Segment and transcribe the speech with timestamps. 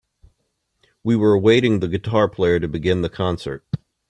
[1.03, 3.63] We were awaiting the guitar player to begin the concert.